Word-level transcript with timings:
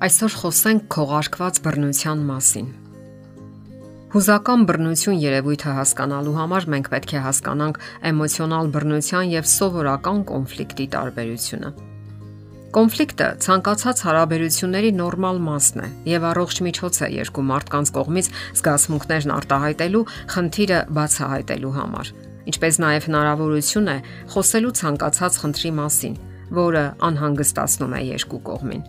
Այսօր 0.00 0.34
խոսենք 0.40 0.84
քողարկված 0.94 1.58
բռնության 1.60 2.20
մասին։ 2.24 2.68
Հուզական 4.14 4.62
բռնություն 4.70 5.18
երևույթը 5.20 5.72
հասկանալու 5.76 6.36
համար 6.38 6.66
մենք 6.72 6.86
պետք 6.94 7.10
է 7.12 7.20
հասկանանք 7.24 7.80
էմոցիոնալ 8.10 8.70
բռնության 8.76 9.34
եւ 9.34 9.50
սովորական 9.52 10.22
կոնֆլիկտի 10.30 10.86
տարբերությունը։ 10.94 11.72
Կոնֆլիկտը 12.80 13.28
ցանկացած 13.44 14.00
հարաբերությունների 14.08 14.92
նորմալ 15.02 15.42
մասն 15.50 15.84
է 15.84 15.88
եւ 16.14 16.24
առողջ 16.30 16.62
միջոց 16.64 17.00
է 17.04 17.10
երկու 17.20 17.44
մարդկանց 17.50 17.92
կողմից 17.98 18.30
զգացմունքներն 18.56 19.34
արտահայտելու, 19.36 20.02
խնդիրը 20.32 20.78
բացահայտելու 20.96 21.74
համար, 21.76 22.14
ինչպես 22.54 22.80
նաեւ 22.86 23.10
հնարավորություն 23.10 23.92
է 23.92 23.98
խոսելու 24.32 24.72
ցանկացած 24.80 25.38
խնդրի 25.44 25.74
մասին, 25.82 26.16
որը 26.62 26.86
անհանգստացնում 27.10 27.94
է 28.00 28.02
երկու 28.14 28.42
կողմին։ 28.48 28.88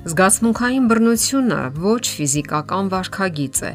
Զգացմունքային 0.00 0.84
բռնությունը 0.88 1.56
ոչ 1.76 2.04
ֆիզիկական 2.08 2.86
վարքագիծ 2.88 3.58
է, 3.68 3.72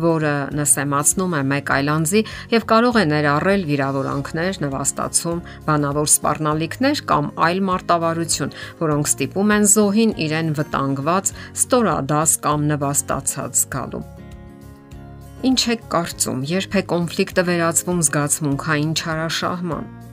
որը 0.00 0.30
նսեմացնում 0.56 1.34
է 1.36 1.40
մեկ 1.50 1.72
այլ 1.74 1.90
անձի 1.92 2.22
եւ 2.54 2.64
կարող 2.70 2.96
է 2.96 3.02
ներառել 3.10 3.66
վիրավորանքներ, 3.68 4.60
նվաստացում, 4.64 5.42
բանավոր 5.68 6.08
սպառնալիքներ 6.12 7.02
կամ 7.12 7.28
այլ 7.48 7.60
մարտավարություն, 7.68 8.56
որոնք 8.80 9.12
ստիպում 9.12 9.52
են 9.56 9.68
զոհին 9.76 10.16
իրեն 10.24 10.50
վտանգված, 10.56 11.34
ստորադաս 11.60 12.34
կամ 12.48 12.66
նվաստացած 12.72 13.60
զգալու։ 13.60 14.02
Ինչ 15.44 15.60
է 15.76 15.78
կարծում, 15.92 16.40
երբ 16.56 16.80
է 16.80 16.86
կոնֆլիկտը 16.96 17.48
վերածվում 17.52 18.02
զգացմունքային 18.08 18.92
չարաշահման։ 18.96 20.05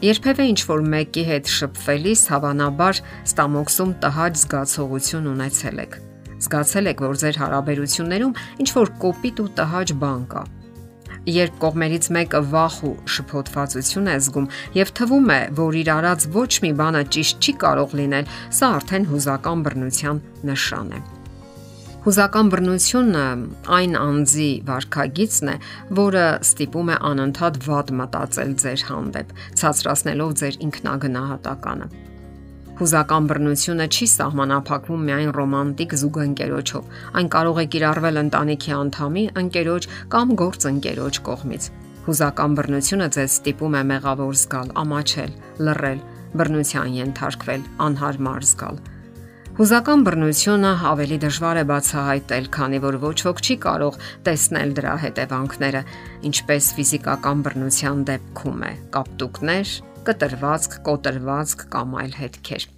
Երբևէ 0.00 0.44
ինչ 0.48 0.60
որ 0.64 0.84
մեկի 0.94 1.22
հետ 1.28 1.48
շփվելիս 1.52 2.20
հավանաբար 2.32 3.00
ստամոքսում 3.28 3.90
տհաճ 4.00 4.38
զգացողություն 4.40 5.28
ունեցել 5.34 5.82
եք։ 5.82 5.98
Զգացել 6.40 6.88
եք, 6.94 7.02
որ 7.04 7.20
ձեր 7.20 7.40
հարաբերություններում 7.42 8.32
ինչ 8.64 8.68
որ 8.78 8.92
կոպիտ 9.04 9.44
ու 9.44 9.46
տհաճ 9.60 9.94
բան 10.00 10.24
կա։ 10.32 10.46
Երբ 11.36 11.60
կողմերից 11.60 12.10
մեկը 12.16 12.42
վախ 12.48 12.80
ու 12.88 12.96
շփոթվածություն 13.12 14.08
է 14.08 14.18
զգում 14.24 14.50
եւ 14.80 14.96
թվում 14.96 15.32
է, 15.36 15.40
որ 15.60 15.80
իր 15.84 15.94
արած 16.00 16.28
ոչ 16.40 16.50
մի 16.64 16.74
բանը 16.80 17.06
ճիշտ 17.20 17.44
չի 17.44 17.58
կարող 17.60 17.96
լինել, 18.00 18.34
սա 18.56 18.74
արդեն 18.80 19.08
հուզական 19.12 19.64
բռնության 19.68 20.26
նշան 20.48 20.94
է։ 20.96 21.19
Հուզական 22.00 22.48
բռնությունը 22.48 23.22
այն 23.76 23.96
անձի 24.00 24.44
վարքագիծն 24.64 25.48
է, 25.52 25.56
որը 25.98 26.22
ստիպում 26.46 26.90
է 26.92 26.94
անընդհատ 27.08 27.56
վատ 27.66 27.90
մտածել 27.98 28.52
ձեր 28.62 28.84
հանդեպ, 28.88 29.34
ցածրացնելով 29.60 30.30
ձեր 30.40 30.54
ինքնագնահատականը։ 30.66 31.88
Հուզական 32.78 33.28
բռնությունը 33.32 33.86
չի 33.92 34.08
սահմանափակվում 34.14 35.02
միայն 35.10 35.34
ռոմանտիկ 35.36 35.92
զուգընկերոջով։ 36.00 36.94
Այն 37.20 37.28
կարող 37.36 37.60
է 37.60 37.66
կիրառվել 37.74 38.20
ընտանիքի 38.20 38.72
անդամի, 38.80 39.24
ընկերոջ 39.42 39.88
կամ 40.16 40.32
գործընկերոջ 40.40 41.20
կողմից։ 41.28 41.66
Հուզական 42.08 42.56
բռնությունը 42.60 43.10
ձեզ 43.18 43.36
ստիպում 43.36 43.76
է 43.76 43.84
մեղավոր 43.92 44.40
զգալ, 44.40 44.72
ամաչել, 44.84 45.36
լռել, 45.68 46.00
բռնության 46.40 46.96
ենթարկվել, 47.02 47.68
անհարմար 47.90 48.48
զգալ 48.54 48.80
Հուզական 49.60 50.04
բռնությունը 50.06 50.68
ավելի 50.88 51.16
դժվար 51.20 51.58
է 51.60 51.64
բացահայտել, 51.68 52.46
քանի 52.56 52.78
որ 52.80 52.96
ոչ 53.02 53.18
ոք 53.26 53.42
չի 53.44 53.56
կարող 53.60 53.98
տեսնել 54.24 54.72
դրա 54.78 54.94
հետևանքները, 55.02 55.82
ինչպես 56.30 56.68
ֆիզիկական 56.78 57.44
բռնության 57.44 58.00
դեպքում 58.08 58.64
է՝ 58.64 58.72
կապտուկներ, 58.96 59.76
կտրվածք, 60.08 60.80
կոտրվածք 60.88 61.68
կամ 61.76 61.96
այլ 62.00 62.18
հետքեր։ 62.24 62.68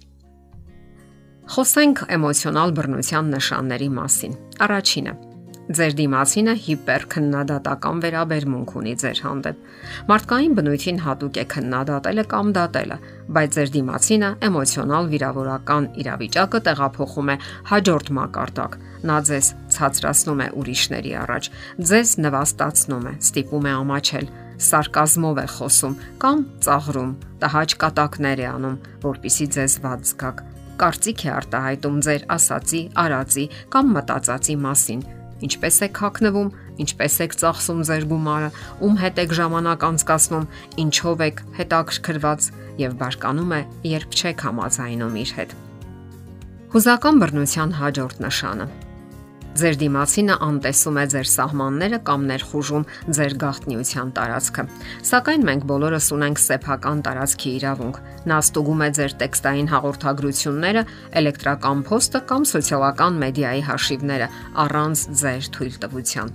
Խոսենք 1.55 2.07
էմոցիոնալ 2.19 2.75
բռնության 2.83 3.31
նշանների 3.39 3.93
մասին։ 4.03 4.35
Առաջինը՝ 4.67 5.32
Ձեր 5.63 5.93
դիմացինը 5.95 6.53
հիպերքննադատական 6.59 7.99
վերաբերմունք 8.03 8.71
ունի 8.79 8.93
ձեր 8.99 9.19
հանդեպ։ 9.23 9.61
Մարդկային 10.09 10.57
բնույթին 10.57 10.99
հատուկ 11.05 11.39
է 11.39 11.45
քննադատելը 11.53 12.25
կամ 12.33 12.49
դատելը, 12.57 12.97
բայց 13.37 13.55
ձեր 13.55 13.71
դիմացինը 13.75 14.31
էմոցիոնալ 14.49 15.07
վիրավորական 15.13 15.87
իրավիճակը 16.03 16.61
տեղափոխում 16.67 17.31
է 17.31 17.37
հաջորդ 17.71 18.11
մակարդակ։ 18.19 18.77
Նա 19.07 19.17
ձեզ 19.31 19.47
ցածրացնում 19.71 20.43
է 20.43 20.47
ուրիշների 20.59 21.15
առաջ, 21.23 21.49
ձեզ 21.79 22.13
նվաստացնում 22.27 23.07
է, 23.07 23.15
ստիպում 23.23 23.63
է 23.63 23.73
ամաչել, 23.79 24.27
սարկազմով 24.67 25.43
է 25.43 25.47
խոսում 25.55 25.97
կամ 26.23 26.45
ծաղրում, 26.67 27.11
տհաճ 27.39 27.79
կատակներ 27.83 28.43
է 28.43 28.47
անում, 28.51 28.79
որpիսի 29.07 29.47
ձեզ 29.55 29.79
ված 29.87 30.11
զգաք 30.11 30.47
կարծիք 30.73 31.19
է 31.23 31.29
արտահայտում 31.33 31.97
ձեր 32.03 32.23
ասացի, 32.33 32.79
արածի 33.03 33.43
կամ 33.73 33.91
մտածածի 33.93 34.55
մասին 34.63 35.03
ինչպես 35.47 35.79
եք 35.87 35.99
հակնվում, 36.03 36.49
ինչպես 36.83 37.17
եք 37.25 37.35
ծախսում 37.43 37.81
ձեր 37.89 38.07
գումարը, 38.13 38.49
ում 38.83 38.95
հետ 39.03 39.21
եք 39.23 39.35
ժամանակ 39.39 39.85
անցկасնում, 39.89 40.47
ինչով 40.83 41.25
եք 41.27 41.43
հետաքրքրված 41.59 42.47
եւ 42.83 42.95
բարկանում 43.03 43.53
է, 43.53 43.61
երբ 43.93 44.17
չեք 44.17 44.47
համաձայնում 44.47 45.19
իր 45.23 45.35
հետ։ 45.39 45.59
Հուզական 46.73 47.21
բռնության 47.21 47.77
հաջորդ 47.83 48.25
նշանը 48.27 48.67
Ձեր 49.53 49.75
դիմացինը 49.77 50.35
անտեսում 50.41 50.95
է 50.97 51.01
ձեր 51.13 51.27
սահմանները 51.29 51.97
կամ 52.07 52.23
ներխուժում 52.29 52.85
ձեր 53.17 53.33
գաղտնիության 53.43 54.13
տարածքը։ 54.17 54.63
Սակայն 55.09 55.45
մենք 55.49 55.67
բոլորս 55.69 56.07
ունենք 56.15 56.41
սեփական 56.41 57.03
տարածքի 57.05 57.51
իրավունք։ 57.59 57.99
Նա 58.31 58.39
ստուգում 58.45 58.81
է 58.81 58.89
ձեր 58.97 59.15
տեքստային 59.21 59.69
հաղորդագրությունները, 59.73 60.83
էլեկտրական 61.21 61.85
փոստը 61.85 62.21
կամ 62.33 62.47
սոցիալական 62.49 63.21
մեդիայի 63.23 63.61
հաշիվները 63.69 64.27
առանց 64.65 65.05
ձեր 65.21 65.49
թույլտվության։ 65.53 66.33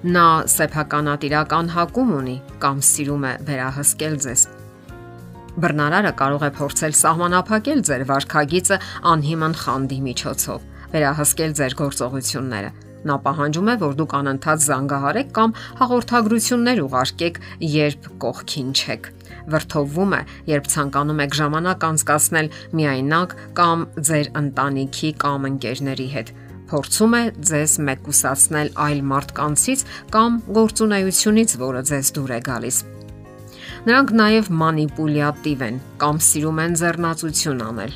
Նա 0.00 0.28
սեփականատիրական 0.60 1.72
հակում 1.76 2.10
ունի 2.20 2.36
կամ 2.60 2.84
սիրում 2.90 3.24
է 3.30 3.32
վերահսկել 3.48 4.14
ձեզ։ 4.28 4.44
Բռնարարը 5.60 6.12
կարող 6.20 6.44
է 6.46 6.50
փորձել 6.60 6.94
սահմանափակել 7.00 7.80
ձեր 7.88 8.04
վարքագիծը 8.12 8.78
անհիմն 9.12 9.56
խանդի 9.60 9.98
միջոցով 10.04 10.69
վերահսկել 10.94 11.52
ձեր 11.60 11.76
գործողությունները։ 11.80 12.70
Նա 13.00 13.16
պահանջում 13.24 13.68
է, 13.72 13.74
որ 13.80 13.94
դուք 13.96 14.14
անընդհատ 14.18 14.64
զանգահարեք 14.66 15.30
կամ 15.36 15.54
հաղորդագրություններ 15.80 16.82
ուղարկեք, 16.84 17.40
երբ 17.64 18.08
կողքին 18.24 18.74
չեք։ 18.76 19.08
Վրթովվում 19.54 20.12
է, 20.18 20.20
երբ 20.50 20.68
ցանկանում 20.74 21.22
եք 21.24 21.38
ժամանակ 21.40 21.86
անցկасնել 21.90 22.52
միայնակ 22.76 23.34
կամ 23.56 23.86
ձեր 24.10 24.30
ընտանիքի 24.42 25.10
կամ 25.24 25.50
ընկերների 25.50 26.08
հետ 26.18 26.34
փորձում 26.70 27.14
է 27.18 27.22
ձեզ 27.50 27.72
մեկուսացնել 27.88 28.68
այլ 28.84 29.00
մարդկանցից 29.10 29.80
կամ 30.14 30.36
գործունեությունից, 30.60 31.54
որը 31.66 31.82
ձեզ 31.90 32.10
դուր 32.14 32.34
է 32.36 32.40
գալիս։ 32.46 32.76
Նրանք 33.80 34.10
նաև 34.12 34.48
մանիպուլյատիվ 34.60 35.60
են 35.64 35.76
կամ 36.00 36.18
սիրում 36.20 36.58
են 36.60 36.74
ձեռնացություն 36.80 37.62
անել։ 37.64 37.94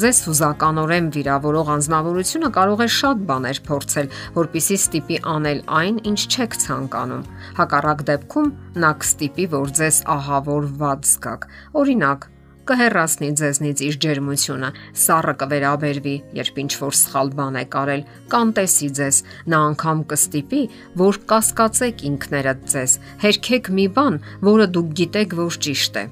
Ձեզ 0.00 0.20
հուզականորեն 0.26 1.10
վիրավորող 1.16 1.72
անznավորությունը 1.74 2.50
կարող 2.56 2.84
է 2.84 2.86
շատ 2.96 3.26
բաներ 3.28 3.60
փորձել, 3.66 4.08
որpիսի 4.38 4.78
ստիպի 4.80 5.18
անել 5.34 5.60
այն, 5.80 6.00
ինչ 6.12 6.20
չեք 6.32 6.56
ցանկանում։ 6.64 7.26
Հակառակ 7.60 8.06
դեպքում 8.12 8.48
նա 8.80 8.94
կստիպի, 9.04 9.46
որ 9.56 9.76
ձեզ 9.76 10.00
ահավորված 10.16 11.10
զգաք։ 11.12 11.46
Օրինակ, 11.84 12.26
կհեռացնի 12.66 13.28
ձեզնից 13.40 13.82
իր 13.86 13.96
ջերմությունը, 14.04 14.70
սառը 15.02 15.34
կվերաբերվի, 15.40 16.14
երբ 16.38 16.60
ինչ 16.62 16.72
որ 16.82 16.96
սխալ 17.00 17.32
բան 17.38 17.58
է 17.60 17.64
կարել, 17.76 18.04
կանտեսի 18.34 18.88
ձեզ, 18.98 19.20
նա 19.52 19.60
անգամ 19.70 20.04
կստիպի, 20.12 20.62
որ 21.02 21.18
կասկածեք 21.30 22.06
ինքներդ 22.10 22.62
ձեզ, 22.74 22.96
հերքեք 23.22 23.70
մի 23.78 23.86
բան, 23.96 24.20
որը 24.50 24.66
դուք 24.76 24.94
գիտեք, 25.00 25.36
որ 25.46 25.58
ճիշտ 25.66 26.00
է։ 26.02 26.06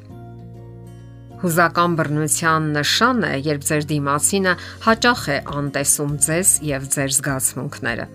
Հուզական 1.44 1.96
բռնության 1.98 2.68
նշանն 2.78 3.24
է, 3.28 3.32
երբ 3.44 3.64
ձեր 3.68 3.82
դիմացինը 3.90 4.52
հաճախ 4.86 5.24
է 5.34 5.38
անտեսում 5.58 6.12
ձեզ 6.24 6.52
եւ 6.70 6.86
ձեր 6.94 7.10
զգացմունքները։ 7.18 8.06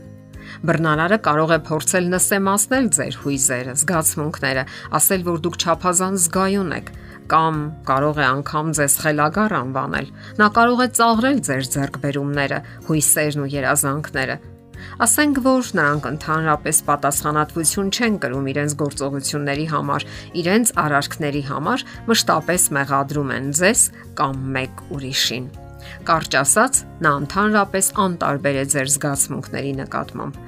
Բռնարարը 0.65 1.19
կարող 1.27 1.51
է 1.53 1.59
փորձել 1.67 2.07
նսեմացնել 2.13 2.87
ձեր 2.97 3.17
հույզերը, 3.21 3.75
զգացմունքները, 3.83 4.63
ասել, 4.97 5.21
որ 5.29 5.37
դուք 5.45 5.59
չափազանց 5.61 6.25
զգայուն 6.25 6.73
եք, 6.79 6.89
կամ 7.29 7.57
կարող 7.87 8.19
է 8.19 8.25
անգամ 8.29 8.71
ձեզ 8.79 8.93
խելագար 9.03 9.53
անվանել։ 9.59 10.07
Նա 10.39 10.47
կարող 10.55 10.79
է 10.85 10.87
ծաղրել 10.99 11.41
ձեր 11.49 11.67
ձեռքբերումները, 11.75 12.59
հույսերն 12.89 13.43
ու 13.43 13.51
երազանքները։ 13.53 14.37
Ասենք 15.03 15.39
որ 15.43 15.69
նրանք 15.79 16.05
ընդհանրապես 16.09 16.77
պատասխանատվություն 16.89 17.89
չեն 17.93 18.19
կրում 18.23 18.49
իրենց 18.53 18.75
գործողությունների 18.79 19.65
համար, 19.73 20.05
իրենց 20.41 20.73
արարքների 20.83 21.43
համար 21.51 21.85
մշտապես 22.09 22.67
մեղադրում 22.79 23.33
են 23.37 23.49
ձեզ 23.59 23.81
կամ 24.19 24.43
մեկ 24.55 24.83
ուրիշին։ 24.95 25.49
Կարճ 26.07 26.35
ասած, 26.39 26.81
նա 27.03 27.11
ընդհանրապես 27.23 27.89
անտարբեր 28.03 28.59
է 28.59 28.65
ձեր 28.73 28.91
զգացմունքների 28.95 29.73
նկատմամբ։ 29.79 30.43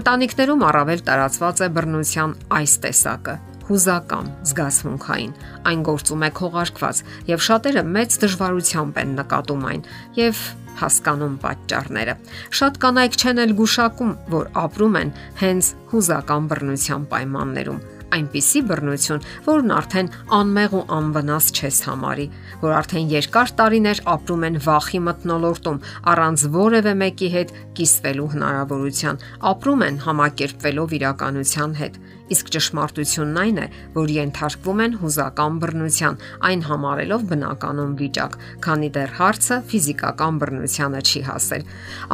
Ընտանիքներում 0.00 0.64
առավել 0.70 1.04
տարածված 1.10 1.62
է 1.66 1.68
բռնության 1.76 2.34
այս 2.60 2.74
տեսակը՝ 2.86 3.36
հուզական, 3.66 4.30
զգացմունքային։ 4.50 5.32
Այն 5.70 5.82
գործում 5.88 6.22
է 6.26 6.30
քողարկված 6.38 7.02
եւ 7.32 7.42
շատերը 7.48 7.82
մեծ 7.96 8.20
դժվարությամբ 8.26 9.02
են 9.02 9.18
նկատում 9.20 9.66
այն 9.72 9.84
եւ 10.20 10.44
հասկանում 10.76 11.36
պատճառները։ 11.42 12.14
Շատ 12.60 12.80
կանայք 12.84 13.20
չեն 13.20 13.42
էլ 13.46 13.56
գուշակում, 13.60 14.14
որ 14.36 14.50
ապրում 14.66 14.98
են 15.02 15.12
հենց 15.42 15.74
հուզական 15.92 16.50
բռնության 16.52 17.06
պայմաններում 17.12 17.95
այնպիսի 18.16 18.60
բռնություն, 18.70 19.24
որն 19.46 19.72
արդեն 19.76 20.10
անմեղ 20.38 20.76
ու 20.78 20.82
անվնաս 20.96 21.48
չես 21.56 21.78
համարի, 21.88 22.26
որ 22.62 22.74
արդեն 22.80 23.10
երկար 23.12 23.54
տարիներ 23.60 24.02
ապրում 24.16 24.46
են 24.48 24.60
վախի 24.66 25.00
մտնոլորտում, 25.06 25.80
առանց 26.14 26.46
որևէ 26.56 26.94
մեկի 27.02 27.30
հետ 27.36 27.54
կիսվելու 27.76 28.28
հնարավորության, 28.36 29.22
ապրում 29.52 29.86
են 29.86 29.98
համակերպվելով 30.06 30.96
իրականության 31.00 31.80
հետ 31.82 32.00
իսկ 32.32 32.50
ճշմարտությունն 32.54 33.38
այն 33.42 33.58
է, 33.62 33.66
որ 33.94 34.12
ենթարկվում 34.16 34.80
են 34.82 34.94
հուզական 35.00 35.58
բռնության, 35.62 36.16
այն 36.48 36.62
համարելով 36.66 37.26
բնականon 37.30 37.92
վիճակ, 38.00 38.36
քանի 38.66 38.88
դեռ 38.96 39.12
հարցը 39.20 39.58
ֆիզիկական 39.70 40.40
բռնությանը 40.42 41.02
չի 41.06 41.22
հասել։ 41.28 41.66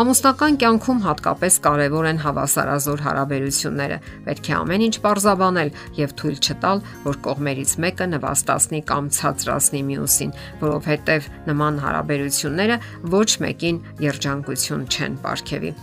Ամուսնական 0.02 0.58
կյանքում 0.62 1.02
հատկապես 1.06 1.58
կարևոր 1.66 2.08
են 2.12 2.22
հավասարազոր 2.26 3.04
հարաբերությունները։ 3.08 3.98
Պետք 4.28 4.52
է 4.52 4.56
ամեն 4.60 4.86
ինչ 4.88 4.96
parzabanել 5.06 5.72
եւ 5.98 6.14
թույլ 6.20 6.38
չտալ, 6.42 6.82
որ 7.06 7.18
կողմերից 7.26 7.74
մեկը 7.84 8.06
նվաստացնի 8.12 8.80
կամ 8.90 9.10
ցածրացնի 9.16 9.82
մյուսին, 9.88 10.34
որովհետեւ 10.62 11.28
նման 11.50 11.80
հարաբերությունները 11.86 12.78
ոչ 13.16 13.30
մեկին 13.46 13.82
երջանկություն 14.06 14.86
չեն 14.92 15.18
ապարգևի։ 15.22 15.74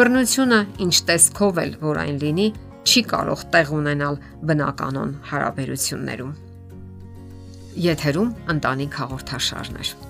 Բռնությունը 0.00 0.60
ինչ 0.86 0.94
տեսքով 1.10 1.64
էլ 1.64 1.72
որ 1.80 2.04
այն 2.04 2.20
լինի, 2.24 2.46
չի 2.86 3.02
կարող 3.10 3.42
տեղ 3.54 3.72
ունենալ 3.80 4.20
բնականon 4.50 5.16
հարաբերություններում։ 5.32 6.38
Եթերում 7.90 8.30
ընտանիք 8.54 8.96
հաղորդաշարներ։ 9.02 10.09